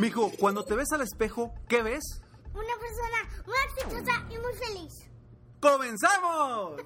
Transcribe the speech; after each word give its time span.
Mijo, 0.00 0.32
cuando 0.38 0.64
te 0.64 0.74
ves 0.74 0.90
al 0.92 1.02
espejo, 1.02 1.52
¿qué 1.68 1.82
ves? 1.82 2.22
Una 2.54 2.74
persona 2.80 3.44
muy 3.46 3.56
exitosa 3.66 4.24
y 4.30 4.38
muy 4.38 4.54
feliz. 4.54 4.94
¡Comenzamos! 5.60 6.80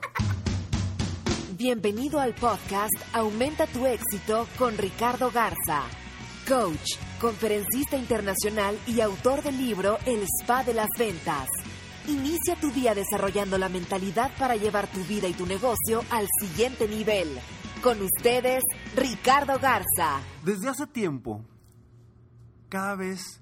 Bienvenido 1.57 2.19
al 2.19 2.35
podcast 2.35 2.93
Aumenta 3.13 3.69
tu 3.69 3.87
éxito 3.87 4.49
con 4.59 4.77
Ricardo 4.77 5.31
Garza, 5.31 5.85
coach, 6.49 6.99
conferencista 7.21 7.97
internacional 7.97 8.77
y 8.89 9.01
autor 9.01 9.45
del 9.45 9.59
libro 9.59 9.97
El 10.07 10.25
Spa 10.25 10.65
de 10.65 10.75
las 10.75 10.89
Ventas. 10.99 11.47
Inicia 12.09 12.57
tu 12.57 12.73
día 12.73 12.97
desarrollando 12.97 13.59
la 13.59 13.69
mentalidad 13.69 14.33
para 14.41 14.57
llevar 14.57 14.89
tu 14.89 15.05
vida 15.05 15.29
y 15.29 15.35
tu 15.35 15.47
negocio 15.47 16.03
al 16.11 16.27
siguiente 16.41 16.89
nivel. 16.89 17.29
Con 17.81 18.03
ustedes, 18.03 18.65
Ricardo 18.97 19.61
Garza. 19.61 20.21
Desde 20.43 20.69
hace 20.69 20.89
tiempo, 20.89 21.45
cada 22.75 22.97
vez 22.97 23.41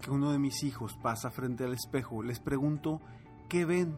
que 0.00 0.10
uno 0.10 0.32
de 0.32 0.38
mis 0.38 0.62
hijos 0.62 0.96
pasa 1.02 1.30
frente 1.30 1.64
al 1.64 1.74
espejo, 1.74 2.22
les 2.22 2.40
pregunto 2.40 3.02
qué 3.46 3.66
ven. 3.66 3.94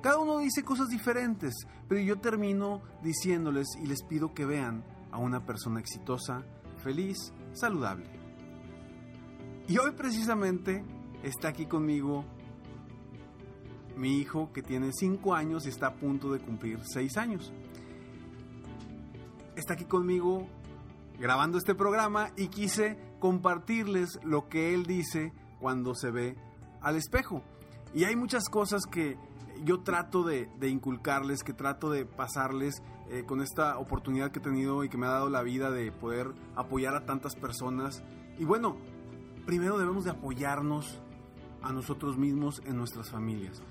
Cada 0.00 0.18
uno 0.18 0.38
dice 0.38 0.62
cosas 0.64 0.88
diferentes, 0.88 1.52
pero 1.90 2.00
yo 2.00 2.20
termino 2.20 2.80
diciéndoles 3.02 3.66
y 3.82 3.86
les 3.86 4.02
pido 4.02 4.32
que 4.32 4.46
vean 4.46 4.82
a 5.10 5.18
una 5.18 5.44
persona 5.44 5.78
exitosa, 5.78 6.42
feliz, 6.82 7.18
saludable. 7.52 8.08
Y 9.68 9.76
hoy 9.76 9.90
precisamente 9.90 10.82
está 11.22 11.48
aquí 11.48 11.66
conmigo 11.66 12.24
mi 13.94 14.16
hijo 14.16 14.54
que 14.54 14.62
tiene 14.62 14.92
5 14.94 15.34
años 15.34 15.66
y 15.66 15.68
está 15.68 15.88
a 15.88 15.94
punto 15.96 16.32
de 16.32 16.38
cumplir 16.38 16.80
6 16.82 17.14
años. 17.18 17.52
Está 19.54 19.74
aquí 19.74 19.84
conmigo 19.84 20.48
grabando 21.18 21.58
este 21.58 21.74
programa 21.74 22.30
y 22.36 22.48
quise 22.48 22.98
compartirles 23.18 24.18
lo 24.22 24.48
que 24.48 24.74
él 24.74 24.84
dice 24.86 25.32
cuando 25.60 25.94
se 25.94 26.10
ve 26.10 26.36
al 26.80 26.96
espejo. 26.96 27.42
Y 27.94 28.04
hay 28.04 28.16
muchas 28.16 28.48
cosas 28.48 28.82
que 28.90 29.16
yo 29.64 29.80
trato 29.80 30.22
de, 30.22 30.48
inculcarles, 30.62 31.42
que 31.42 31.52
trato 31.52 31.90
de 31.90 32.06
pasarles 32.06 32.82
eh, 33.10 33.24
con 33.26 33.40
esta 33.40 33.78
oportunidad 33.78 34.30
que 34.30 34.38
he 34.38 34.42
tenido 34.42 34.84
y 34.84 34.88
que 34.88 34.98
me 34.98 35.06
ha 35.06 35.10
dado 35.10 35.30
la 35.30 35.42
vida 35.42 35.70
de 35.70 35.90
poder 35.90 36.32
apoyar 36.54 36.94
a 36.94 37.04
tantas 37.04 37.34
personas. 37.34 38.02
Y 38.38 38.44
bueno, 38.44 38.76
primero 39.46 39.78
debemos 39.78 40.04
de 40.04 40.10
apoyarnos 40.10 41.00
a 41.62 41.72
nosotros 41.72 42.16
mismos 42.16 42.62
en 42.66 42.76
nuestras 42.76 43.10
familias. 43.10 43.62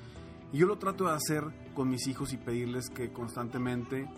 Y 0.52 0.58
yo 0.60 0.68
lo 0.68 0.78
trato 0.78 1.06
de 1.06 1.14
hacer 1.14 1.44
con 1.74 1.90
mis 1.90 2.08
hijos 2.08 2.34
y 2.34 2.38
pedirles 2.38 2.90
que 2.90 3.12
constantemente 3.12 4.10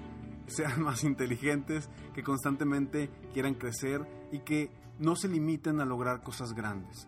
sean 0.49 0.81
más 0.83 1.03
inteligentes, 1.03 1.89
que 2.13 2.23
constantemente 2.23 3.09
quieran 3.33 3.55
crecer 3.55 4.07
y 4.31 4.39
que 4.39 4.71
no 4.99 5.15
se 5.15 5.27
limiten 5.27 5.79
a 5.79 5.85
lograr 5.85 6.21
cosas 6.21 6.53
grandes. 6.53 7.07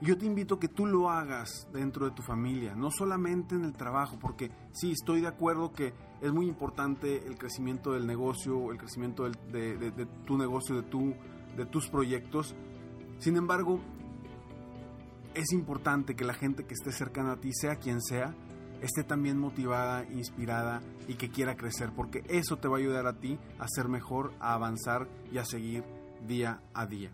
Yo 0.00 0.18
te 0.18 0.26
invito 0.26 0.56
a 0.56 0.60
que 0.60 0.68
tú 0.68 0.84
lo 0.84 1.08
hagas 1.08 1.66
dentro 1.72 2.04
de 2.04 2.12
tu 2.12 2.22
familia, 2.22 2.74
no 2.74 2.90
solamente 2.90 3.54
en 3.54 3.64
el 3.64 3.72
trabajo, 3.72 4.18
porque 4.20 4.50
sí, 4.72 4.92
estoy 4.92 5.22
de 5.22 5.28
acuerdo 5.28 5.72
que 5.72 5.94
es 6.20 6.32
muy 6.32 6.46
importante 6.46 7.26
el 7.26 7.38
crecimiento 7.38 7.92
del 7.92 8.06
negocio, 8.06 8.70
el 8.70 8.76
crecimiento 8.76 9.24
de, 9.24 10.06
tu 10.26 10.36
negocio, 10.36 10.82
de, 10.82 11.16
de 11.56 11.66
tus 11.66 11.88
proyectos. 11.88 12.54
Sin 13.18 13.38
embargo, 13.38 13.80
es 15.32 15.52
importante 15.52 16.14
que 16.14 16.24
la 16.24 16.34
gente 16.34 16.64
que 16.64 16.74
esté 16.74 16.92
cercana 16.92 17.32
a 17.32 17.36
ti, 17.36 17.50
sea 17.52 17.76
quien 17.76 18.02
sea, 18.02 18.34
esté 18.82 19.04
también 19.04 19.38
motivada, 19.38 20.04
inspirada 20.04 20.80
y 21.08 21.14
que 21.14 21.30
quiera 21.30 21.56
crecer, 21.56 21.90
porque 21.94 22.24
eso 22.28 22.56
te 22.56 22.68
va 22.68 22.76
a 22.76 22.80
ayudar 22.80 23.06
a 23.06 23.18
ti 23.18 23.38
a 23.58 23.68
ser 23.68 23.88
mejor, 23.88 24.32
a 24.40 24.54
avanzar 24.54 25.08
y 25.32 25.38
a 25.38 25.44
seguir 25.44 25.84
día 26.26 26.60
a 26.74 26.86
día. 26.86 27.10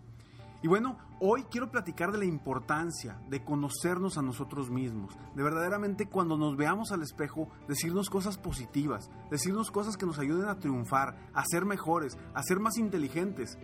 Y 0.63 0.69
bueno, 0.69 0.97
hoy 1.19 1.43
quiero 1.51 1.69
platicar 1.69 2.13
de 2.13 2.17
la 2.19 2.25
importancia 2.25 3.19
de 3.29 3.43
conocernos 3.43 4.17
a 4.17 4.21
nosotros 4.21 4.69
mismos, 4.69 5.13
de 5.35 5.43
verdaderamente 5.43 6.07
cuando 6.07 6.37
nos 6.37 6.55
veamos 6.55 6.93
al 6.93 7.01
espejo, 7.01 7.49
decirnos 7.67 8.09
cosas 8.09 8.37
positivas, 8.37 9.11
decirnos 9.29 9.71
cosas 9.71 9.97
que 9.97 10.05
nos 10.05 10.19
ayuden 10.19 10.47
a 10.47 10.59
triunfar, 10.59 11.17
a 11.33 11.43
ser 11.43 11.65
mejores, 11.65 12.17
a 12.33 12.41
ser 12.43 12.61
más 12.61 12.77
inteligentes 12.77 13.57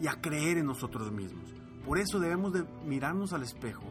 y 0.00 0.06
a 0.06 0.22
creer 0.22 0.56
en 0.56 0.66
nosotros 0.66 1.12
mismos. 1.12 1.54
Por 1.84 1.98
eso 1.98 2.18
debemos 2.18 2.54
de 2.54 2.64
mirarnos 2.86 3.34
al 3.34 3.42
espejo 3.42 3.84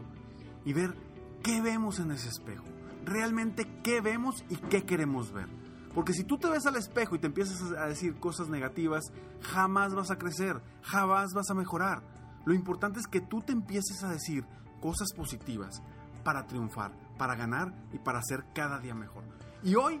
y 0.64 0.72
ver 0.72 0.96
qué 1.44 1.60
vemos 1.60 2.00
en 2.00 2.10
ese 2.10 2.28
espejo, 2.28 2.64
realmente 3.04 3.66
qué 3.82 4.00
vemos 4.00 4.44
y 4.48 4.56
qué 4.56 4.84
queremos 4.84 5.32
ver. 5.32 5.48
Porque 5.94 6.14
si 6.14 6.24
tú 6.24 6.38
te 6.38 6.48
ves 6.48 6.66
al 6.66 6.76
espejo 6.76 7.16
y 7.16 7.18
te 7.18 7.26
empiezas 7.26 7.60
a 7.72 7.86
decir 7.86 8.18
cosas 8.18 8.48
negativas, 8.48 9.12
jamás 9.42 9.94
vas 9.94 10.10
a 10.10 10.16
crecer, 10.16 10.60
jamás 10.82 11.34
vas 11.34 11.50
a 11.50 11.54
mejorar. 11.54 12.02
Lo 12.44 12.54
importante 12.54 12.98
es 12.98 13.06
que 13.06 13.20
tú 13.20 13.40
te 13.40 13.52
empieces 13.52 14.02
a 14.02 14.10
decir 14.10 14.44
cosas 14.80 15.12
positivas 15.14 15.82
para 16.24 16.46
triunfar, 16.46 16.92
para 17.18 17.34
ganar 17.34 17.74
y 17.92 17.98
para 17.98 18.22
ser 18.22 18.44
cada 18.54 18.78
día 18.78 18.94
mejor. 18.94 19.24
Y 19.62 19.74
hoy, 19.74 20.00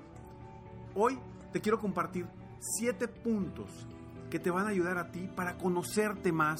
hoy 0.94 1.18
te 1.52 1.60
quiero 1.60 1.78
compartir 1.78 2.26
siete 2.58 3.06
puntos 3.06 3.86
que 4.30 4.38
te 4.38 4.50
van 4.50 4.66
a 4.66 4.70
ayudar 4.70 4.96
a 4.96 5.10
ti 5.10 5.28
para 5.36 5.58
conocerte 5.58 6.32
más 6.32 6.58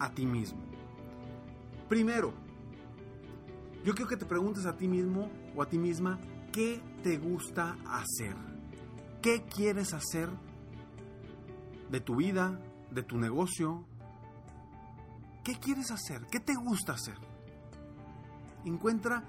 a 0.00 0.10
ti 0.10 0.26
mismo. 0.26 0.60
Primero, 1.88 2.34
yo 3.84 3.94
quiero 3.94 4.08
que 4.08 4.16
te 4.16 4.26
preguntes 4.26 4.66
a 4.66 4.76
ti 4.76 4.88
mismo 4.88 5.30
o 5.54 5.62
a 5.62 5.68
ti 5.68 5.78
misma 5.78 6.18
qué 6.52 6.80
te 7.02 7.18
gusta 7.18 7.76
hacer. 7.86 8.34
¿Qué 9.22 9.44
quieres 9.44 9.92
hacer 9.92 10.28
de 11.90 12.00
tu 12.00 12.16
vida, 12.16 12.60
de 12.90 13.02
tu 13.02 13.18
negocio, 13.18 13.86
¿Qué 15.44 15.56
quieres 15.56 15.90
hacer? 15.90 16.22
¿Qué 16.30 16.40
te 16.40 16.54
gusta 16.54 16.94
hacer? 16.94 17.16
Encuentra 18.64 19.22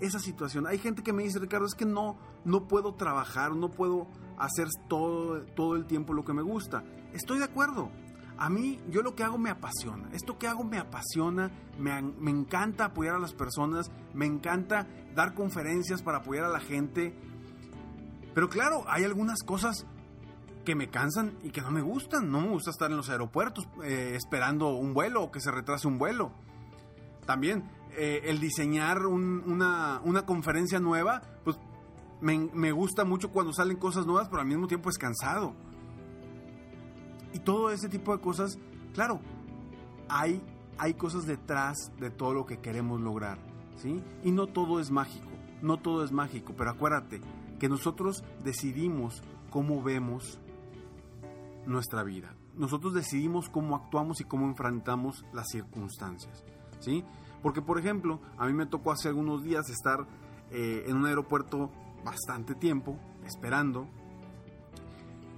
esa 0.00 0.18
situación. 0.18 0.66
Hay 0.66 0.78
gente 0.78 1.02
que 1.02 1.12
me 1.12 1.22
dice, 1.22 1.38
Ricardo, 1.38 1.66
es 1.66 1.74
que 1.74 1.84
no, 1.84 2.16
no 2.46 2.66
puedo 2.66 2.94
trabajar, 2.94 3.54
no 3.54 3.70
puedo 3.70 4.08
hacer 4.38 4.68
todo, 4.88 5.42
todo 5.54 5.76
el 5.76 5.84
tiempo 5.84 6.14
lo 6.14 6.24
que 6.24 6.32
me 6.32 6.40
gusta. 6.40 6.82
Estoy 7.12 7.38
de 7.38 7.44
acuerdo. 7.44 7.90
A 8.38 8.50
mí, 8.50 8.80
yo 8.90 9.02
lo 9.02 9.14
que 9.14 9.22
hago 9.22 9.38
me 9.38 9.50
apasiona. 9.50 10.08
Esto 10.12 10.38
que 10.38 10.48
hago 10.48 10.64
me 10.64 10.78
apasiona, 10.78 11.50
me, 11.78 12.02
me 12.02 12.30
encanta 12.30 12.86
apoyar 12.86 13.14
a 13.14 13.18
las 13.18 13.32
personas, 13.32 13.90
me 14.12 14.26
encanta 14.26 14.86
dar 15.14 15.34
conferencias 15.34 16.02
para 16.02 16.18
apoyar 16.18 16.44
a 16.44 16.48
la 16.48 16.60
gente. 16.60 17.14
Pero 18.34 18.48
claro, 18.48 18.84
hay 18.88 19.04
algunas 19.04 19.42
cosas 19.42 19.86
que 20.64 20.74
me 20.74 20.88
cansan 20.88 21.38
y 21.42 21.50
que 21.50 21.60
no 21.60 21.70
me 21.70 21.82
gustan. 21.82 22.30
No 22.30 22.40
me 22.40 22.48
gusta 22.48 22.70
estar 22.70 22.90
en 22.90 22.96
los 22.96 23.10
aeropuertos 23.10 23.68
eh, 23.84 24.14
esperando 24.16 24.74
un 24.74 24.94
vuelo 24.94 25.22
o 25.22 25.30
que 25.30 25.40
se 25.40 25.50
retrase 25.50 25.86
un 25.86 25.98
vuelo. 25.98 26.32
También 27.26 27.70
eh, 27.96 28.22
el 28.24 28.40
diseñar 28.40 29.06
una, 29.06 30.00
conferencia 30.26 30.80
nueva, 30.80 31.22
pues 31.44 31.58
me, 32.20 32.72
gusta 32.72 33.04
mucho 33.04 33.30
cuando 33.30 33.52
salen 33.52 33.76
cosas 33.76 34.06
nuevas, 34.06 34.28
pero 34.28 34.40
al 34.40 34.48
mismo 34.48 34.66
tiempo 34.66 34.90
es 34.90 34.98
cansado. 34.98 35.54
Y 37.34 37.40
todo 37.40 37.70
ese 37.70 37.88
tipo 37.88 38.16
de 38.16 38.22
cosas, 38.22 38.58
claro, 38.94 39.20
hay, 40.08 40.40
hay 40.78 40.94
cosas 40.94 41.26
detrás 41.26 41.92
de 42.00 42.10
todo 42.10 42.32
lo 42.32 42.46
que 42.46 42.58
queremos 42.58 43.00
lograr, 43.00 43.38
¿sí? 43.76 44.02
Y 44.22 44.32
no 44.32 44.46
todo 44.46 44.80
es 44.80 44.90
mágico, 44.90 45.28
no 45.60 45.78
todo 45.78 46.04
es 46.04 46.12
mágico, 46.12 46.54
pero 46.56 46.70
acuérdate 46.70 47.20
que 47.58 47.68
nosotros 47.68 48.24
decidimos 48.42 49.22
cómo 49.50 49.82
vemos 49.82 50.40
nuestra 51.66 52.02
vida. 52.02 52.34
nosotros 52.56 52.94
decidimos 52.94 53.48
cómo 53.48 53.74
actuamos 53.74 54.20
y 54.20 54.24
cómo 54.24 54.46
enfrentamos 54.46 55.24
las 55.32 55.48
circunstancias, 55.50 56.44
¿sí? 56.78 57.04
Porque, 57.42 57.60
por 57.60 57.78
ejemplo, 57.78 58.20
a 58.38 58.46
mí 58.46 58.52
me 58.52 58.64
tocó 58.64 58.92
hace 58.92 59.08
algunos 59.08 59.42
días 59.42 59.68
estar 59.68 60.06
eh, 60.50 60.84
en 60.86 60.96
un 60.96 61.06
aeropuerto 61.06 61.70
bastante 62.04 62.54
tiempo, 62.54 62.96
esperando. 63.26 63.88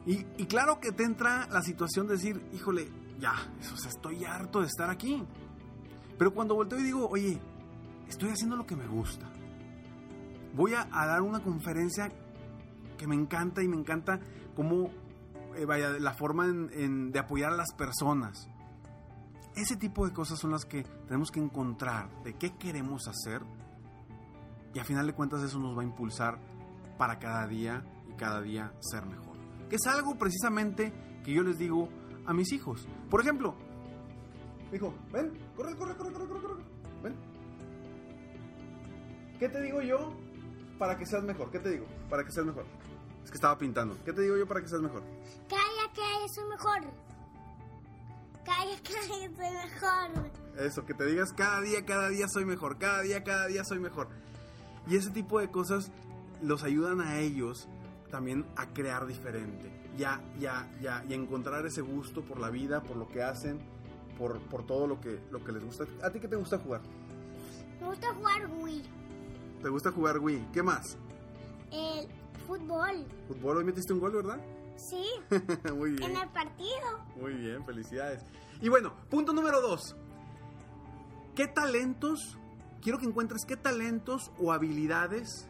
Y, 0.06 0.22
claro 0.46 0.78
que 0.80 0.92
te 0.92 1.02
entra 1.02 1.48
la 1.48 1.62
situación 1.62 2.06
de 2.06 2.14
decir, 2.14 2.40
híjole, 2.52 2.88
ya, 3.18 3.34
estoy 3.88 4.24
harto 4.24 4.60
de 4.60 4.66
estar 4.66 4.88
aquí. 4.88 5.22
Pero 6.16 6.32
cuando 6.32 6.54
volteo 6.54 6.78
y 6.78 6.84
digo, 6.84 7.08
oye, 7.08 7.40
estoy 8.08 8.30
haciendo 8.30 8.56
lo 8.56 8.66
que 8.66 8.76
me 8.76 8.86
gusta. 8.86 9.26
Voy 10.54 10.74
a, 10.74 10.84
dar 10.84 11.22
una 11.22 11.42
conferencia 11.42 12.12
que 12.96 13.06
me 13.08 13.16
encanta 13.16 13.64
y 13.64 13.68
me 13.68 13.76
encanta 13.76 14.20
cómo, 14.54 14.90
eh, 15.56 15.64
vaya, 15.64 15.90
la 15.98 16.14
forma 16.14 16.46
de 16.46 17.18
apoyar 17.18 17.52
a 17.52 17.56
las 17.56 17.72
personas. 17.76 18.48
Ese 19.56 19.76
tipo 19.76 20.06
de 20.06 20.12
cosas 20.12 20.38
son 20.38 20.52
las 20.52 20.64
que 20.64 20.84
tenemos 21.08 21.30
que 21.30 21.40
encontrar 21.40 22.10
de 22.22 22.34
qué 22.34 22.54
queremos 22.56 23.08
hacer 23.08 23.42
y 24.72 24.78
a 24.78 24.84
final 24.84 25.06
de 25.06 25.14
cuentas 25.14 25.42
eso 25.42 25.58
nos 25.58 25.76
va 25.76 25.80
a 25.80 25.84
impulsar 25.84 26.38
para 26.98 27.18
cada 27.18 27.46
día 27.46 27.82
y 28.08 28.14
cada 28.16 28.42
día 28.42 28.72
ser 28.80 29.06
mejor. 29.06 29.35
Que 29.68 29.76
es 29.76 29.86
algo 29.86 30.16
precisamente 30.16 30.92
que 31.24 31.32
yo 31.32 31.42
les 31.42 31.58
digo 31.58 31.88
a 32.24 32.32
mis 32.32 32.52
hijos. 32.52 32.86
Por 33.10 33.20
ejemplo, 33.20 33.54
hijo, 34.72 34.94
ven, 35.12 35.32
corre, 35.56 35.76
corre, 35.76 35.96
corre, 35.96 36.12
corre, 36.12 36.28
corre, 36.28 36.40
corre, 36.42 36.64
ven. 37.02 37.14
¿Qué 39.38 39.48
te 39.48 39.60
digo 39.62 39.82
yo 39.82 40.12
para 40.78 40.96
que 40.96 41.06
seas 41.06 41.22
mejor? 41.24 41.50
¿Qué 41.50 41.58
te 41.58 41.70
digo? 41.70 41.86
Para 42.08 42.24
que 42.24 42.32
seas 42.32 42.46
mejor. 42.46 42.64
Es 43.22 43.30
que 43.30 43.36
estaba 43.36 43.58
pintando. 43.58 43.96
¿Qué 44.04 44.12
te 44.12 44.22
digo 44.22 44.36
yo 44.36 44.46
para 44.46 44.60
que 44.60 44.68
seas 44.68 44.80
mejor? 44.80 45.02
Calla, 45.48 45.92
calla, 45.94 46.28
soy 46.28 46.48
mejor. 46.48 46.82
Calla, 48.44 48.76
calla, 48.82 49.06
soy 49.06 49.28
mejor. 49.28 50.30
Eso, 50.58 50.86
que 50.86 50.94
te 50.94 51.04
digas 51.04 51.32
cada 51.32 51.60
día, 51.60 51.84
cada 51.84 52.08
día 52.08 52.28
soy 52.28 52.44
mejor. 52.44 52.78
Cada 52.78 53.02
día, 53.02 53.24
cada 53.24 53.46
día 53.46 53.64
soy 53.64 53.78
mejor. 53.78 54.08
Y 54.86 54.96
ese 54.96 55.10
tipo 55.10 55.40
de 55.40 55.50
cosas 55.50 55.90
los 56.40 56.62
ayudan 56.62 57.00
a 57.00 57.18
ellos 57.18 57.68
también 58.10 58.46
a 58.56 58.66
crear 58.72 59.06
diferente. 59.06 59.70
Ya, 59.96 60.20
ya, 60.38 60.70
ya, 60.80 61.04
y 61.08 61.14
encontrar 61.14 61.64
ese 61.66 61.80
gusto 61.80 62.22
por 62.22 62.38
la 62.38 62.50
vida, 62.50 62.82
por 62.82 62.96
lo 62.96 63.08
que 63.08 63.22
hacen, 63.22 63.58
por, 64.18 64.38
por 64.48 64.66
todo 64.66 64.86
lo 64.86 65.00
que, 65.00 65.20
lo 65.30 65.42
que 65.42 65.52
les 65.52 65.64
gusta. 65.64 65.84
¿A 66.02 66.10
ti 66.10 66.20
qué 66.20 66.28
te 66.28 66.36
gusta 66.36 66.58
jugar? 66.58 66.82
Me 67.80 67.86
gusta 67.86 68.12
jugar 68.14 68.50
Wii. 68.58 68.82
¿Te 69.62 69.68
gusta 69.68 69.90
jugar 69.90 70.18
Wii? 70.18 70.48
¿Qué 70.52 70.62
más? 70.62 70.96
El 71.72 72.08
fútbol. 72.46 73.06
Fútbol, 73.28 73.56
hoy 73.58 73.64
metiste 73.64 73.92
un 73.92 74.00
gol, 74.00 74.12
¿verdad? 74.12 74.40
Sí. 74.76 75.04
Muy 75.74 75.92
bien. 75.92 76.10
En 76.10 76.16
el 76.16 76.28
partido. 76.28 77.04
Muy 77.16 77.32
bien, 77.34 77.64
felicidades. 77.64 78.22
Y 78.60 78.68
bueno, 78.68 78.92
punto 79.10 79.32
número 79.32 79.60
dos. 79.60 79.96
¿Qué 81.34 81.46
talentos? 81.46 82.38
Quiero 82.80 82.98
que 82.98 83.06
encuentres 83.06 83.44
qué 83.44 83.56
talentos 83.56 84.30
o 84.38 84.52
habilidades 84.52 85.48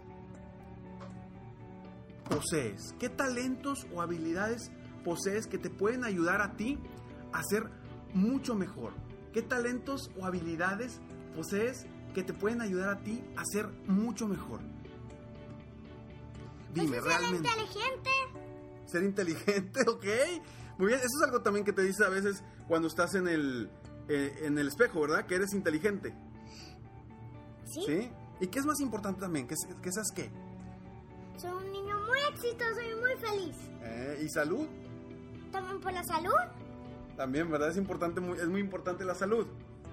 posees. 2.29 2.95
¿Qué 2.99 3.09
talentos 3.09 3.87
o 3.95 4.03
habilidades 4.03 4.71
posees 5.05 5.47
que 5.47 5.59
te 5.59 5.71
pueden 5.71 6.05
ayudar 6.05 6.43
a 6.43 6.57
ti 6.57 6.79
a 7.33 7.43
ser 7.43 7.71
mucho 8.15 8.55
mejor? 8.55 8.93
¿Qué 9.33 9.43
talentos 9.43 10.11
o 10.19 10.25
habilidades 10.25 11.01
posees 11.35 11.87
que 12.15 12.23
te 12.23 12.33
pueden 12.33 12.61
ayudar 12.61 12.89
a 12.89 12.99
ti 13.03 13.23
a 13.37 13.45
ser 13.45 13.69
mucho 13.87 14.27
mejor? 14.27 14.61
Dime, 16.73 17.01
pues 17.01 17.05
realmente. 17.05 17.49
Ser 17.49 17.59
inteligente. 17.59 18.11
Ser 18.87 19.03
inteligente, 19.03 19.81
ok. 19.89 20.05
Muy 20.79 20.89
bien, 20.89 20.99
eso 20.99 21.19
es 21.19 21.25
algo 21.25 21.41
también 21.43 21.65
que 21.65 21.73
te 21.73 21.83
dice 21.83 22.05
a 22.05 22.09
veces 22.09 22.43
cuando 22.69 22.89
estás 22.89 23.15
en 23.15 23.29
el, 23.29 23.71
eh, 24.09 24.41
en 24.43 24.59
el 24.59 24.69
espejo, 24.69 25.01
¿verdad? 25.01 25.27
Que 25.27 25.37
eres 25.37 25.55
inteligente. 25.55 26.15
Sí. 27.65 27.83
¿Sí? 27.87 28.11
¿Y 28.41 28.49
qué 28.49 28.59
es 28.59 28.67
más 28.67 28.81
importante 28.81 29.21
también? 29.21 29.47
¿Que, 29.47 29.55
que 29.83 29.93
seas 29.93 30.11
qué? 30.15 30.31
Soy 31.37 31.51
un 31.51 31.73
exitoso 32.33 32.81
y 32.81 32.95
muy 33.01 33.17
feliz. 33.17 33.57
Eh, 33.83 34.21
¿Y 34.25 34.29
salud? 34.29 34.67
También 35.53 35.81
por 35.81 35.93
la 35.93 36.03
salud. 36.05 36.33
También, 37.17 37.51
¿verdad? 37.51 37.71
Es 37.71 37.77
importante, 37.77 38.21
muy, 38.21 38.39
es 38.39 38.49
muy 38.49 38.61
importante 38.61 39.05
la 39.05 39.15
salud. 39.15 39.47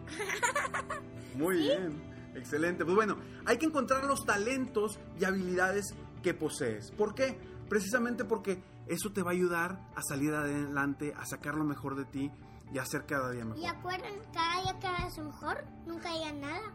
Muy 1.36 1.56
¿Sí? 1.56 1.64
bien, 1.64 2.00
excelente. 2.36 2.84
Pues 2.86 2.96
bueno, 2.96 3.18
hay 3.46 3.58
que 3.58 3.66
encontrar 3.66 4.04
los 4.06 4.24
talentos 4.24 5.00
y 5.20 5.24
habilidades 5.24 5.96
que 6.22 6.36
posees. 6.36 6.92
¿Por 6.92 7.16
qué? 7.16 7.36
Precisamente 7.70 8.24
porque 8.24 8.62
eso 8.88 9.12
te 9.12 9.24
va 9.24 9.32
a 9.32 9.34
ayudar 9.34 9.80
a 9.96 10.02
salir 10.04 10.34
adelante, 10.34 11.14
a 11.18 11.26
sacar 11.26 11.56
lo 11.56 11.64
mejor 11.64 11.96
de 11.96 12.06
ti 12.06 12.32
y 12.72 12.78
a 12.78 12.86
ser 12.86 13.06
cada 13.06 13.32
día 13.32 13.46
mejor. 13.46 13.64
Y 13.64 13.66
acuerden, 13.66 14.14
cada 14.34 14.62
día 14.62 14.80
cada 14.80 15.06
vez 15.06 15.18
mejor, 15.18 15.64
nunca 15.88 16.14
digan 16.14 16.42
nada. 16.42 16.74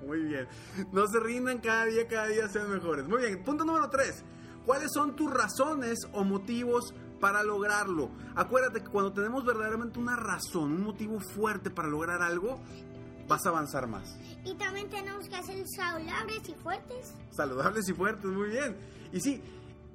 Muy 0.06 0.22
bien. 0.24 0.48
No 0.92 1.06
se 1.06 1.20
rindan 1.20 1.58
cada 1.58 1.84
día, 1.84 2.08
cada 2.08 2.26
día 2.26 2.48
sean 2.48 2.70
mejores. 2.70 3.06
Muy 3.06 3.20
bien. 3.22 3.42
Punto 3.44 3.64
número 3.64 3.88
3. 3.90 4.24
¿Cuáles 4.66 4.90
son 4.92 5.14
tus 5.14 5.32
razones 5.32 6.08
o 6.12 6.24
motivos 6.24 6.92
para 7.20 7.44
lograrlo? 7.44 8.10
Acuérdate 8.34 8.82
que 8.82 8.90
cuando 8.90 9.12
tenemos 9.12 9.44
verdaderamente 9.44 10.00
una 10.00 10.16
razón, 10.16 10.72
un 10.72 10.82
motivo 10.82 11.20
fuerte 11.20 11.70
para 11.70 11.86
lograr 11.86 12.20
algo, 12.20 12.58
vas 13.28 13.46
a 13.46 13.50
avanzar 13.50 13.86
más. 13.86 14.18
Y 14.44 14.54
también 14.56 14.90
tenemos 14.90 15.28
que 15.28 15.40
ser 15.44 15.64
saludables 15.68 16.48
y 16.48 16.54
fuertes. 16.54 17.14
Saludables 17.30 17.88
y 17.88 17.92
fuertes, 17.92 18.26
muy 18.28 18.50
bien. 18.50 18.76
Y 19.12 19.20
sí, 19.20 19.40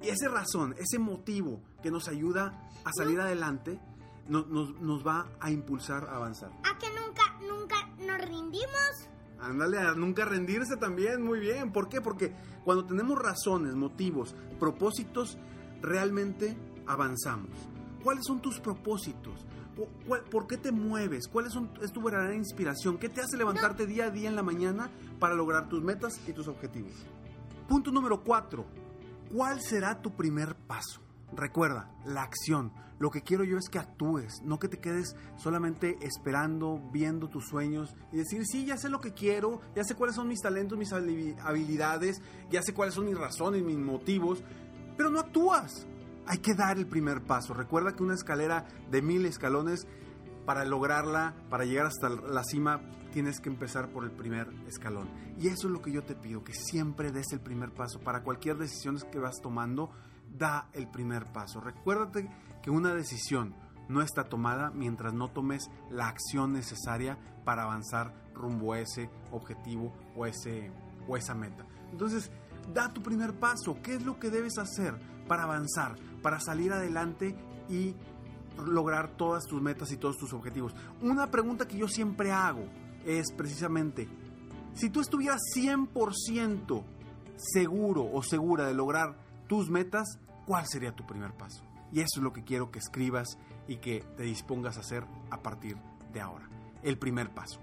esa 0.00 0.28
razón, 0.30 0.74
ese 0.78 0.98
motivo 0.98 1.60
que 1.82 1.90
nos 1.90 2.08
ayuda 2.08 2.70
a 2.82 2.90
salir 2.96 3.18
no. 3.18 3.24
adelante, 3.24 3.78
nos, 4.26 4.46
nos, 4.48 4.80
nos 4.80 5.06
va 5.06 5.26
a 5.38 5.50
impulsar 5.50 6.04
a 6.08 6.16
avanzar. 6.16 6.50
¿A 6.64 6.78
que 6.78 6.88
nunca, 6.88 7.22
nunca 7.46 7.76
nos 7.98 8.26
rindimos? 8.26 9.11
Ándale, 9.42 9.78
a 9.78 9.94
nunca 9.94 10.24
rendirse 10.24 10.76
también, 10.76 11.22
muy 11.22 11.40
bien. 11.40 11.72
¿Por 11.72 11.88
qué? 11.88 12.00
Porque 12.00 12.32
cuando 12.64 12.84
tenemos 12.84 13.18
razones, 13.18 13.74
motivos, 13.74 14.34
propósitos, 14.60 15.36
realmente 15.80 16.56
avanzamos. 16.86 17.50
¿Cuáles 18.04 18.24
son 18.26 18.40
tus 18.40 18.60
propósitos? 18.60 19.44
¿Por, 20.30 20.46
qué 20.46 20.58
te 20.58 20.70
mueves? 20.70 21.26
¿Cuál 21.28 21.46
es, 21.46 21.92
tu 21.92 22.02
verdadera 22.02 22.34
inspiración? 22.34 22.98
¿Qué 22.98 23.08
te 23.08 23.20
hace 23.20 23.36
levantarte 23.36 23.86
día 23.86 24.06
a 24.06 24.10
día 24.10 24.28
en 24.28 24.36
la 24.36 24.42
mañana 24.42 24.90
para 25.18 25.34
lograr 25.34 25.68
tus 25.68 25.82
metas 25.82 26.20
y 26.28 26.32
tus 26.32 26.46
objetivos? 26.46 26.92
Punto 27.68 27.90
número 27.90 28.22
cuatro. 28.22 28.66
¿Cuál 29.32 29.60
será 29.62 30.00
tu 30.00 30.14
primer 30.14 30.54
paso? 30.54 31.00
Recuerda, 31.34 31.90
la 32.04 32.22
acción. 32.22 32.72
Lo 32.98 33.10
que 33.10 33.22
quiero 33.22 33.42
yo 33.42 33.58
es 33.58 33.68
que 33.68 33.78
actúes, 33.78 34.42
no 34.44 34.58
que 34.58 34.68
te 34.68 34.78
quedes 34.78 35.16
solamente 35.36 35.96
esperando, 36.02 36.78
viendo 36.92 37.28
tus 37.28 37.48
sueños 37.48 37.96
y 38.12 38.18
decir, 38.18 38.46
sí, 38.46 38.64
ya 38.64 38.76
sé 38.76 38.88
lo 38.88 39.00
que 39.00 39.12
quiero, 39.12 39.60
ya 39.74 39.82
sé 39.82 39.94
cuáles 39.94 40.14
son 40.14 40.28
mis 40.28 40.40
talentos, 40.40 40.78
mis 40.78 40.92
habilidades, 40.92 42.22
ya 42.50 42.62
sé 42.62 42.74
cuáles 42.74 42.94
son 42.94 43.06
mis 43.06 43.18
razones, 43.18 43.64
mis 43.64 43.78
motivos, 43.78 44.44
pero 44.96 45.10
no 45.10 45.18
actúas. 45.18 45.86
Hay 46.26 46.38
que 46.38 46.54
dar 46.54 46.78
el 46.78 46.86
primer 46.86 47.22
paso. 47.22 47.54
Recuerda 47.54 47.96
que 47.96 48.04
una 48.04 48.14
escalera 48.14 48.66
de 48.90 49.02
mil 49.02 49.26
escalones, 49.26 49.88
para 50.46 50.64
lograrla, 50.64 51.34
para 51.50 51.64
llegar 51.64 51.86
hasta 51.86 52.08
la 52.08 52.44
cima, 52.44 52.80
tienes 53.12 53.40
que 53.40 53.48
empezar 53.48 53.90
por 53.90 54.04
el 54.04 54.10
primer 54.10 54.48
escalón. 54.66 55.08
Y 55.38 55.48
eso 55.48 55.66
es 55.66 55.72
lo 55.72 55.82
que 55.82 55.92
yo 55.92 56.02
te 56.02 56.14
pido, 56.14 56.44
que 56.44 56.54
siempre 56.54 57.12
des 57.12 57.32
el 57.32 57.40
primer 57.40 57.72
paso. 57.72 58.00
Para 58.00 58.22
cualquier 58.22 58.58
decisión 58.58 58.98
que 59.10 59.18
vas 59.18 59.40
tomando, 59.40 59.90
da 60.36 60.68
el 60.72 60.88
primer 60.88 61.26
paso. 61.32 61.60
Recuérdate 61.60 62.28
que 62.62 62.70
una 62.70 62.94
decisión 62.94 63.54
no 63.88 64.02
está 64.02 64.24
tomada 64.24 64.70
mientras 64.70 65.12
no 65.12 65.28
tomes 65.28 65.70
la 65.90 66.08
acción 66.08 66.52
necesaria 66.52 67.18
para 67.44 67.64
avanzar 67.64 68.14
rumbo 68.34 68.72
a 68.72 68.80
ese 68.80 69.10
objetivo 69.30 69.92
o, 70.16 70.26
ese, 70.26 70.70
o 71.08 71.16
esa 71.16 71.34
meta. 71.34 71.66
Entonces, 71.90 72.30
da 72.72 72.92
tu 72.92 73.02
primer 73.02 73.34
paso. 73.34 73.78
¿Qué 73.82 73.94
es 73.94 74.04
lo 74.04 74.18
que 74.18 74.30
debes 74.30 74.58
hacer 74.58 74.98
para 75.28 75.44
avanzar, 75.44 75.96
para 76.22 76.40
salir 76.40 76.72
adelante 76.72 77.36
y 77.68 77.94
lograr 78.58 79.16
todas 79.16 79.44
tus 79.44 79.60
metas 79.60 79.92
y 79.92 79.96
todos 79.96 80.16
tus 80.16 80.32
objetivos? 80.32 80.74
Una 81.00 81.30
pregunta 81.30 81.66
que 81.66 81.76
yo 81.76 81.88
siempre 81.88 82.32
hago 82.32 82.64
es 83.04 83.32
precisamente, 83.32 84.08
si 84.74 84.88
tú 84.90 85.00
estuvieras 85.00 85.40
100% 85.54 86.84
seguro 87.36 88.08
o 88.12 88.22
segura 88.22 88.66
de 88.66 88.74
lograr 88.74 89.16
tus 89.46 89.70
metas, 89.70 90.18
¿cuál 90.46 90.66
sería 90.66 90.94
tu 90.94 91.06
primer 91.06 91.32
paso? 91.34 91.64
Y 91.92 92.00
eso 92.00 92.18
es 92.18 92.22
lo 92.22 92.32
que 92.32 92.44
quiero 92.44 92.70
que 92.70 92.78
escribas 92.78 93.38
y 93.68 93.76
que 93.76 94.04
te 94.16 94.22
dispongas 94.22 94.76
a 94.76 94.80
hacer 94.80 95.04
a 95.30 95.42
partir 95.42 95.76
de 96.12 96.20
ahora. 96.20 96.48
El 96.82 96.98
primer 96.98 97.30
paso. 97.30 97.60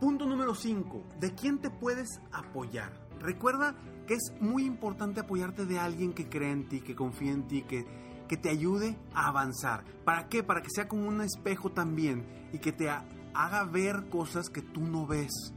Punto 0.00 0.26
número 0.26 0.54
5. 0.54 1.02
¿De 1.20 1.34
quién 1.34 1.58
te 1.58 1.70
puedes 1.70 2.20
apoyar? 2.32 2.92
Recuerda 3.20 3.74
que 4.06 4.14
es 4.14 4.32
muy 4.40 4.64
importante 4.64 5.20
apoyarte 5.20 5.66
de 5.66 5.78
alguien 5.78 6.12
que 6.12 6.28
cree 6.28 6.50
en 6.50 6.68
ti, 6.68 6.80
que 6.80 6.96
confíe 6.96 7.30
en 7.30 7.46
ti, 7.46 7.62
que, 7.62 7.86
que 8.28 8.36
te 8.36 8.50
ayude 8.50 8.96
a 9.14 9.28
avanzar. 9.28 9.84
¿Para 10.04 10.28
qué? 10.28 10.42
Para 10.42 10.62
que 10.62 10.70
sea 10.70 10.88
como 10.88 11.06
un 11.06 11.20
espejo 11.20 11.70
también 11.70 12.26
y 12.52 12.58
que 12.58 12.72
te 12.72 12.88
haga 12.88 13.64
ver 13.64 14.08
cosas 14.10 14.48
que 14.48 14.62
tú 14.62 14.80
no 14.80 15.06
ves 15.06 15.54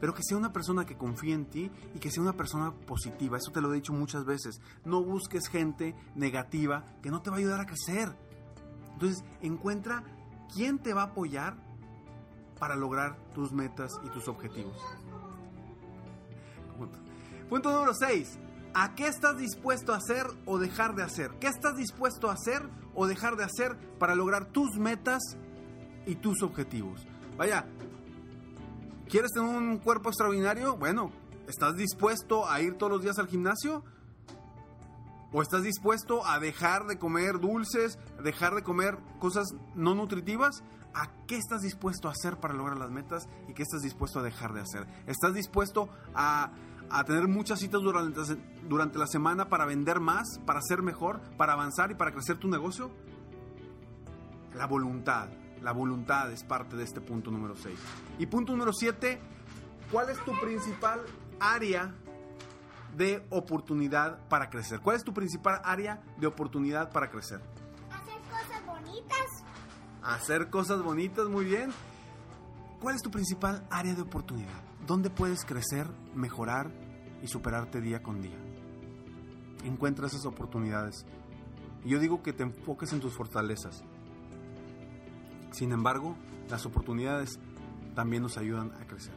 pero 0.00 0.14
que 0.14 0.22
sea 0.22 0.36
una 0.36 0.52
persona 0.52 0.84
que 0.86 0.96
confíe 0.96 1.34
en 1.34 1.46
ti 1.46 1.70
y 1.94 1.98
que 1.98 2.10
sea 2.10 2.22
una 2.22 2.32
persona 2.32 2.72
positiva. 2.72 3.36
Eso 3.36 3.50
te 3.50 3.60
lo 3.60 3.72
he 3.72 3.76
dicho 3.76 3.92
muchas 3.92 4.24
veces. 4.24 4.60
No 4.84 5.02
busques 5.02 5.48
gente 5.48 5.94
negativa 6.14 6.84
que 7.02 7.10
no 7.10 7.22
te 7.22 7.30
va 7.30 7.36
a 7.36 7.38
ayudar 7.38 7.60
a 7.60 7.66
crecer. 7.66 8.14
Entonces, 8.92 9.24
encuentra 9.42 10.02
quién 10.54 10.78
te 10.78 10.94
va 10.94 11.02
a 11.02 11.06
apoyar 11.06 11.56
para 12.58 12.76
lograr 12.76 13.16
tus 13.34 13.52
metas 13.52 14.00
y 14.04 14.08
tus 14.08 14.28
objetivos. 14.28 14.76
Punto 17.48 17.72
número 17.72 17.94
6. 17.94 18.38
¿A 18.74 18.94
qué 18.94 19.08
estás 19.08 19.38
dispuesto 19.38 19.94
a 19.94 19.96
hacer 19.96 20.26
o 20.44 20.58
dejar 20.58 20.94
de 20.94 21.02
hacer? 21.02 21.30
¿Qué 21.40 21.46
estás 21.46 21.76
dispuesto 21.76 22.28
a 22.28 22.34
hacer 22.34 22.62
o 22.94 23.06
dejar 23.06 23.36
de 23.36 23.44
hacer 23.44 23.76
para 23.98 24.14
lograr 24.14 24.46
tus 24.46 24.78
metas 24.78 25.22
y 26.06 26.16
tus 26.16 26.42
objetivos? 26.42 27.06
Vaya, 27.36 27.66
¿quieres 29.08 29.32
tener 29.32 29.48
un 29.48 29.78
cuerpo 29.78 30.10
extraordinario? 30.10 30.76
Bueno, 30.76 31.10
¿estás 31.48 31.76
dispuesto 31.76 32.48
a 32.48 32.60
ir 32.60 32.74
todos 32.74 32.92
los 32.92 33.02
días 33.02 33.18
al 33.18 33.26
gimnasio? 33.26 33.82
¿O 35.32 35.42
estás 35.42 35.62
dispuesto 35.62 36.24
a 36.24 36.38
dejar 36.38 36.86
de 36.86 36.98
comer 36.98 37.38
dulces, 37.40 37.98
dejar 38.22 38.54
de 38.54 38.62
comer 38.62 38.98
cosas 39.18 39.48
no 39.74 39.94
nutritivas? 39.94 40.62
¿A 40.94 41.10
qué 41.26 41.36
estás 41.36 41.62
dispuesto 41.62 42.08
a 42.08 42.12
hacer 42.12 42.38
para 42.38 42.54
lograr 42.54 42.78
las 42.78 42.90
metas 42.90 43.28
y 43.46 43.54
qué 43.54 43.62
estás 43.62 43.82
dispuesto 43.82 44.20
a 44.20 44.22
dejar 44.22 44.52
de 44.52 44.60
hacer? 44.60 44.86
¿Estás 45.06 45.34
dispuesto 45.34 45.88
a, 46.14 46.52
a 46.90 47.04
tener 47.04 47.28
muchas 47.28 47.60
citas 47.60 47.82
durante, 47.82 48.20
durante 48.68 48.98
la 48.98 49.06
semana 49.06 49.48
para 49.48 49.66
vender 49.66 50.00
más, 50.00 50.38
para 50.46 50.60
ser 50.62 50.82
mejor, 50.82 51.20
para 51.36 51.52
avanzar 51.52 51.90
y 51.90 51.94
para 51.94 52.12
crecer 52.12 52.38
tu 52.38 52.48
negocio? 52.48 52.90
La 54.54 54.66
voluntad. 54.66 55.28
La 55.62 55.72
voluntad 55.72 56.30
es 56.32 56.44
parte 56.44 56.76
de 56.76 56.84
este 56.84 57.00
punto 57.00 57.30
número 57.30 57.56
6. 57.56 57.78
Y 58.18 58.26
punto 58.26 58.52
número 58.52 58.72
7, 58.72 59.20
¿cuál 59.90 60.10
es 60.10 60.18
tu 60.24 60.32
principal 60.40 61.00
área 61.40 61.94
de 62.96 63.26
oportunidad 63.30 64.26
para 64.28 64.50
crecer? 64.50 64.80
¿Cuál 64.80 64.96
es 64.96 65.04
tu 65.04 65.12
principal 65.12 65.60
área 65.64 66.02
de 66.18 66.26
oportunidad 66.26 66.90
para 66.90 67.10
crecer? 67.10 67.40
Hacer 67.90 68.20
cosas 68.30 68.66
bonitas. 68.66 69.26
Hacer 70.02 70.50
cosas 70.50 70.82
bonitas, 70.82 71.28
muy 71.28 71.44
bien. 71.44 71.70
¿Cuál 72.80 72.94
es 72.94 73.02
tu 73.02 73.10
principal 73.10 73.66
área 73.70 73.94
de 73.94 74.02
oportunidad? 74.02 74.62
¿Dónde 74.86 75.10
puedes 75.10 75.44
crecer, 75.44 75.86
mejorar 76.14 76.70
y 77.22 77.26
superarte 77.26 77.80
día 77.80 78.02
con 78.02 78.22
día? 78.22 78.38
Encuentra 79.64 80.06
esas 80.06 80.24
oportunidades. 80.24 81.04
Y 81.84 81.90
yo 81.90 81.98
digo 81.98 82.22
que 82.22 82.32
te 82.32 82.44
enfoques 82.44 82.92
en 82.92 83.00
tus 83.00 83.14
fortalezas. 83.14 83.82
Sin 85.50 85.72
embargo, 85.72 86.16
las 86.48 86.66
oportunidades 86.66 87.38
también 87.94 88.22
nos 88.22 88.38
ayudan 88.38 88.72
a 88.80 88.86
crecer. 88.86 89.14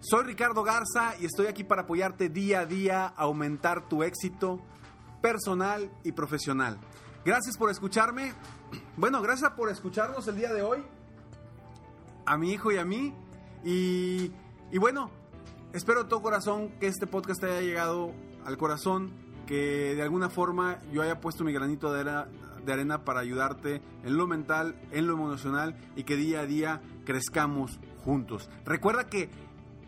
Soy 0.00 0.24
Ricardo 0.24 0.62
Garza 0.62 1.14
y 1.18 1.24
estoy 1.24 1.46
aquí 1.46 1.64
para 1.64 1.82
apoyarte 1.82 2.28
día 2.28 2.60
a 2.60 2.66
día 2.66 3.06
a 3.06 3.22
aumentar 3.22 3.88
tu 3.88 4.02
éxito 4.02 4.60
personal 5.22 5.90
y 6.04 6.12
profesional. 6.12 6.78
Gracias 7.24 7.56
por 7.56 7.70
escucharme. 7.70 8.34
Bueno, 8.98 9.22
gracias 9.22 9.52
por 9.52 9.70
escucharnos 9.70 10.28
el 10.28 10.36
día 10.36 10.52
de 10.52 10.60
hoy. 10.60 10.84
A 12.26 12.36
mi 12.36 12.52
hijo 12.52 12.70
y 12.70 12.76
a 12.76 12.84
mí. 12.84 13.14
Y, 13.64 14.30
y 14.70 14.78
bueno, 14.78 15.10
espero 15.72 16.02
de 16.02 16.10
todo 16.10 16.20
corazón 16.20 16.68
que 16.78 16.86
este 16.86 17.06
podcast 17.06 17.42
haya 17.42 17.62
llegado 17.62 18.12
al 18.44 18.58
corazón. 18.58 19.10
Que 19.46 19.94
de 19.94 20.02
alguna 20.02 20.28
forma 20.28 20.82
yo 20.92 21.00
haya 21.00 21.20
puesto 21.20 21.44
mi 21.44 21.52
granito 21.54 21.90
de 21.90 22.26
de 22.64 22.72
arena 22.72 23.04
para 23.04 23.20
ayudarte 23.20 23.82
en 24.02 24.16
lo 24.16 24.26
mental, 24.26 24.76
en 24.90 25.06
lo 25.06 25.14
emocional 25.14 25.76
y 25.96 26.04
que 26.04 26.16
día 26.16 26.40
a 26.40 26.46
día 26.46 26.80
crezcamos 27.04 27.78
juntos. 28.04 28.50
Recuerda 28.64 29.08
que 29.08 29.30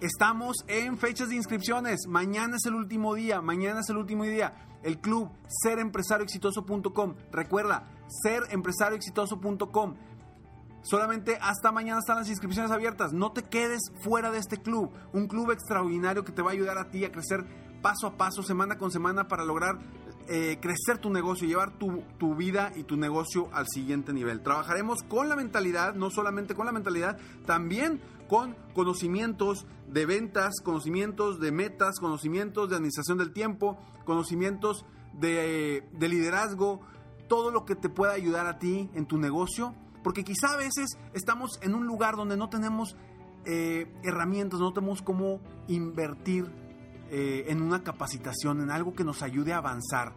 Estamos 0.01 0.57
en 0.67 0.99
fechas 0.99 1.31
de 1.31 1.37
inscripciones. 1.37 2.07
Mañana 2.07 2.57
es 2.57 2.67
el 2.67 2.75
último 2.75 3.15
día. 3.15 3.41
Mañana 3.41 3.81
es 3.81 3.89
el 3.89 3.97
último 3.97 4.25
día. 4.25 4.53
El 4.83 4.99
club 4.99 5.31
serempresarioexitoso.com. 5.49 7.15
Recuerda, 7.33 7.89
serempresarioexitoso.com. 8.23 9.95
Solamente 10.83 11.39
hasta 11.41 11.73
mañana 11.73 12.01
están 12.01 12.19
las 12.19 12.29
inscripciones 12.29 12.71
abiertas. 12.71 13.15
No 13.15 13.33
te 13.33 13.43
quedes 13.43 13.91
fuera 14.01 14.31
de 14.31 14.39
este 14.39 14.59
club. 14.59 14.93
Un 15.15 15.29
club 15.29 15.51
extraordinario 15.51 16.25
que 16.25 16.33
te 16.33 16.43
va 16.43 16.51
a 16.51 16.53
ayudar 16.53 16.77
a 16.77 16.91
ti 16.91 17.05
a 17.07 17.11
crecer 17.11 17.47
paso 17.81 18.07
a 18.07 18.17
paso, 18.17 18.43
semana 18.43 18.77
con 18.77 18.91
semana, 18.91 19.29
para 19.29 19.45
lograr 19.45 19.79
eh, 20.29 20.59
crecer 20.61 20.99
tu 20.99 21.11
negocio, 21.11 21.47
llevar 21.47 21.79
tu, 21.79 22.03
tu, 22.19 22.35
vida 22.35 22.73
y 22.75 22.83
tu 22.83 22.97
negocio 22.97 23.49
al 23.53 23.67
siguiente 23.69 24.13
nivel. 24.13 24.43
Trabajaremos 24.43 25.03
con 25.03 25.29
la 25.29 25.37
mentalidad, 25.37 25.95
no 25.95 26.11
solamente 26.11 26.55
con 26.55 26.67
la 26.67 26.73
mentalidad, 26.73 27.19
también 27.47 28.01
con 28.29 28.57
conocimientos 28.75 29.67
de 29.89 30.07
ventas, 30.07 30.55
conocimientos 30.63 31.39
de 31.41 31.53
metas, 31.53 31.99
conocimientos 32.01 32.69
de 32.69 32.77
administración 32.77 33.19
del 33.19 33.33
tiempo, 33.33 33.79
conocimientos 34.05 34.85
de, 35.13 35.89
de 35.93 36.09
liderazgo, 36.09 36.81
todo 37.29 37.51
lo 37.51 37.65
que 37.65 37.75
te 37.75 37.89
pueda 37.89 38.13
ayudar 38.13 38.47
a 38.47 38.59
ti 38.59 38.91
en 38.95 39.07
tu 39.07 39.19
negocio, 39.19 39.75
porque 40.03 40.25
quizá 40.25 40.55
a 40.55 40.57
veces 40.57 40.99
estamos 41.15 41.59
en 41.63 41.75
un 41.75 41.87
lugar 41.87 42.17
donde 42.17 42.37
no 42.37 42.49
tenemos 42.49 42.97
eh, 43.45 43.87
herramientas, 44.03 44.59
no 44.59 44.73
tenemos 44.73 45.03
cómo 45.03 45.41
invertir 45.69 46.47
eh, 47.11 47.45
en 47.49 47.63
una 47.63 47.83
capacitación, 47.83 48.61
en 48.61 48.71
algo 48.71 48.95
que 48.95 49.05
nos 49.05 49.23
ayude 49.23 49.53
a 49.53 49.59
avanzar, 49.59 50.13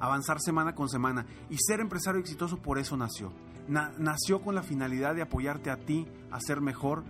avanzar 0.00 0.40
semana 0.40 0.74
con 0.74 0.88
semana. 0.88 1.26
Y 1.50 1.56
ser 1.58 1.80
empresario 1.80 2.20
exitoso 2.20 2.58
por 2.58 2.78
eso 2.78 2.96
nació. 2.96 3.32
Na, 3.68 3.92
nació 3.98 4.42
con 4.42 4.54
la 4.54 4.62
finalidad 4.62 5.14
de 5.14 5.22
apoyarte 5.22 5.70
a 5.70 5.76
ti 5.76 6.06
a 6.30 6.40
ser 6.40 6.60
mejor 6.60 7.04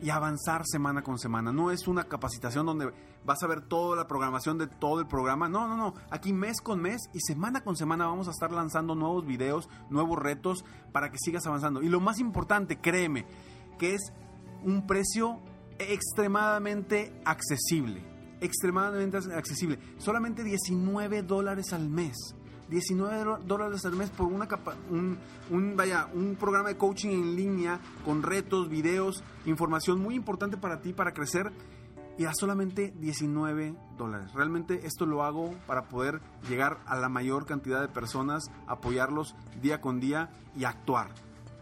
y 0.00 0.10
avanzar 0.10 0.62
semana 0.64 1.02
con 1.02 1.18
semana. 1.18 1.52
No 1.52 1.70
es 1.70 1.88
una 1.88 2.04
capacitación 2.04 2.66
donde 2.66 2.92
vas 3.24 3.42
a 3.42 3.46
ver 3.46 3.62
toda 3.62 3.96
la 3.96 4.06
programación 4.06 4.58
de 4.58 4.66
todo 4.66 5.00
el 5.00 5.06
programa. 5.06 5.48
No, 5.48 5.68
no, 5.68 5.76
no. 5.76 5.94
Aquí 6.10 6.32
mes 6.32 6.60
con 6.60 6.80
mes 6.80 7.10
y 7.12 7.20
semana 7.20 7.62
con 7.62 7.76
semana 7.76 8.06
vamos 8.06 8.28
a 8.28 8.30
estar 8.30 8.52
lanzando 8.52 8.94
nuevos 8.94 9.26
videos, 9.26 9.68
nuevos 9.90 10.18
retos 10.18 10.64
para 10.92 11.10
que 11.10 11.18
sigas 11.18 11.46
avanzando. 11.46 11.82
Y 11.82 11.88
lo 11.88 12.00
más 12.00 12.20
importante, 12.20 12.78
créeme, 12.78 13.26
que 13.78 13.94
es 13.94 14.12
un 14.62 14.86
precio 14.86 15.40
extremadamente 15.78 17.12
accesible. 17.24 18.02
Extremadamente 18.40 19.16
accesible. 19.34 19.78
Solamente 19.98 20.44
19 20.44 21.22
dólares 21.22 21.72
al 21.72 21.88
mes. 21.88 22.34
19 22.68 23.44
dólares 23.46 23.84
al 23.86 23.94
mes 23.94 24.10
por 24.10 24.26
una 24.26 24.46
capa, 24.46 24.76
un, 24.90 25.18
un, 25.50 25.74
vaya, 25.74 26.06
un 26.12 26.36
programa 26.36 26.68
de 26.68 26.76
coaching 26.76 27.08
en 27.08 27.34
línea 27.34 27.80
con 28.04 28.22
retos, 28.22 28.68
videos, 28.68 29.24
información 29.46 30.00
muy 30.00 30.14
importante 30.14 30.58
para 30.58 30.82
ti 30.82 30.92
para 30.92 31.14
crecer 31.14 31.50
y 32.18 32.24
a 32.24 32.34
solamente 32.34 32.92
19 32.98 33.74
dólares. 33.96 34.32
Realmente 34.34 34.86
esto 34.86 35.06
lo 35.06 35.22
hago 35.22 35.54
para 35.66 35.88
poder 35.88 36.20
llegar 36.48 36.78
a 36.84 36.96
la 36.96 37.08
mayor 37.08 37.46
cantidad 37.46 37.80
de 37.80 37.88
personas, 37.88 38.50
apoyarlos 38.66 39.34
día 39.62 39.80
con 39.80 40.00
día 40.00 40.30
y 40.56 40.64
actuar, 40.64 41.14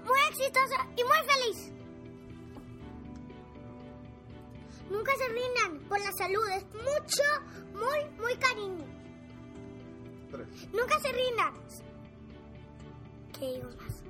Muy 0.05 0.19
exitoso 0.29 0.75
y 0.95 1.03
muy 1.03 1.17
feliz. 1.27 1.71
Nunca 4.89 5.11
se 5.15 5.27
rindan 5.29 5.87
por 5.87 5.99
la 5.99 6.11
salud, 6.11 6.49
es 6.49 6.65
mucho, 6.73 7.23
muy, 7.73 8.19
muy 8.19 8.35
cariño. 8.35 8.85
Nunca 10.73 10.99
se 10.99 11.11
rindan. 11.11 11.53
¿Qué 13.37 13.53
digo 13.53 13.69
más? 13.77 14.03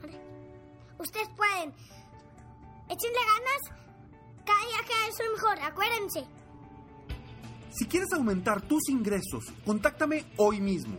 Vale. 0.00 0.20
Ustedes 0.98 1.28
pueden. 1.36 1.74
Échenle 2.88 3.18
ganas. 3.18 3.84
Cada 4.44 4.60
día 4.66 4.78
que 4.86 5.08
es 5.08 5.32
mejor, 5.32 5.58
acuérdense. 5.60 6.26
Si 7.70 7.86
quieres 7.86 8.12
aumentar 8.12 8.62
tus 8.62 8.88
ingresos, 8.88 9.44
contáctame 9.64 10.24
hoy 10.36 10.60
mismo. 10.60 10.98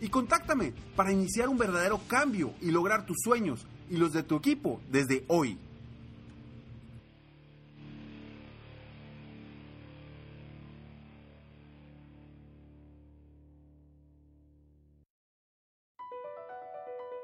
y 0.00 0.08
contáctame 0.08 0.72
para 0.96 1.12
iniciar 1.12 1.48
un 1.48 1.58
verdadero 1.58 2.00
cambio 2.06 2.52
y 2.60 2.70
lograr 2.70 3.06
tus 3.06 3.18
sueños 3.22 3.66
y 3.90 3.96
los 3.96 4.12
de 4.12 4.22
tu 4.22 4.36
equipo 4.36 4.80
desde 4.90 5.24
hoy. 5.28 5.58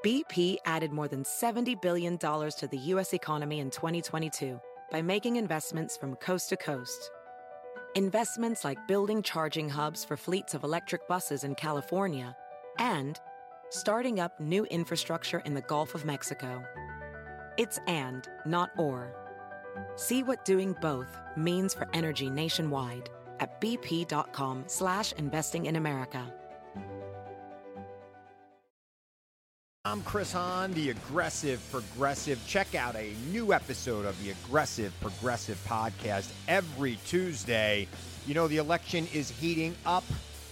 BP 0.03 0.57
added 0.65 0.91
more 0.91 1.07
than 1.07 1.23
$70 1.23 1.81
billion 1.81 2.19
to 2.19 2.67
the 2.69 2.77
U.S. 2.93 3.11
economy 3.11 3.59
in 3.59 3.71
2022 3.71 4.61
by 4.91 5.01
making 5.01 5.37
investments 5.37 5.97
from 5.97 6.15
coast 6.17 6.49
to 6.49 6.57
coast. 6.57 7.09
Investments 7.95 8.63
like 8.63 8.87
building 8.87 9.23
charging 9.23 9.67
hubs 9.67 10.05
for 10.05 10.15
fleets 10.15 10.53
of 10.53 10.63
electric 10.63 11.07
buses 11.07 11.43
in 11.43 11.55
California 11.55 12.35
and 12.79 13.19
starting 13.69 14.19
up 14.19 14.39
new 14.39 14.65
infrastructure 14.65 15.39
in 15.39 15.53
the 15.53 15.61
Gulf 15.61 15.95
of 15.95 16.05
Mexico. 16.05 16.63
It's 17.57 17.79
and, 17.87 18.27
not 18.45 18.71
or. 18.77 19.13
See 19.95 20.23
what 20.23 20.45
doing 20.45 20.75
both 20.81 21.17
means 21.35 21.73
for 21.73 21.87
energy 21.93 22.29
nationwide 22.29 23.09
at 23.39 23.59
bp.com 23.59 24.63
slash 24.67 25.13
investing 25.13 25.65
in 25.65 25.75
America. 25.75 26.33
I'm 29.87 30.01
Chris 30.01 30.31
Hahn, 30.31 30.73
the 30.73 30.89
Aggressive 30.89 31.61
Progressive. 31.71 32.41
Check 32.47 32.73
out 32.73 32.95
a 32.95 33.13
new 33.31 33.53
episode 33.53 34.05
of 34.05 34.19
the 34.23 34.31
Aggressive 34.31 34.91
Progressive 34.99 35.63
podcast 35.67 36.31
every 36.47 36.97
Tuesday. 37.05 37.87
You 38.25 38.33
know, 38.33 38.47
the 38.47 38.57
election 38.57 39.07
is 39.13 39.29
heating 39.29 39.75
up 39.85 40.03